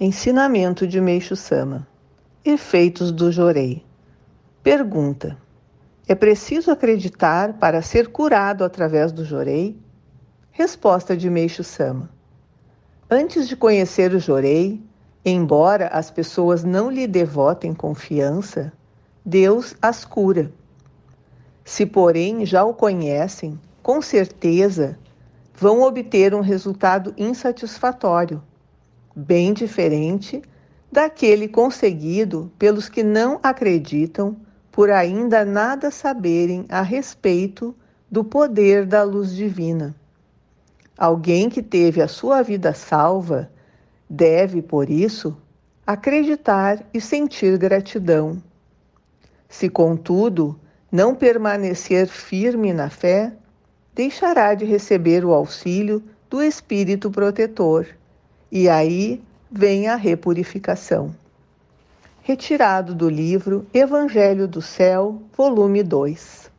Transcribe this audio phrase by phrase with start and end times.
[0.00, 1.86] Ensinamento de Meixo Sama.
[2.44, 3.86] Efeitos do jorei.
[4.60, 5.38] Pergunta:
[6.08, 9.78] É preciso acreditar para ser curado através do jorei?
[10.50, 12.10] Resposta de Meixo Sama.
[13.08, 14.82] Antes de conhecer o jorei,
[15.24, 18.72] embora as pessoas não lhe devotem confiança,
[19.24, 20.50] Deus as cura.
[21.64, 24.98] Se, porém, já o conhecem, com certeza
[25.54, 28.42] vão obter um resultado insatisfatório
[29.14, 30.42] bem diferente
[30.90, 34.36] daquele conseguido pelos que não acreditam
[34.72, 37.74] por ainda nada saberem a respeito
[38.10, 39.94] do poder da luz divina.
[40.96, 43.50] Alguém que teve a sua vida salva
[44.08, 45.36] deve, por isso,
[45.86, 48.42] acreditar e sentir gratidão.
[49.48, 50.58] Se, contudo,
[50.90, 53.32] não permanecer firme na fé,
[53.94, 57.86] deixará de receber o auxílio do Espírito protetor
[58.54, 61.12] e aí vem a repurificação.
[62.22, 66.53] Retirado do livro Evangelho do Céu, volume 2.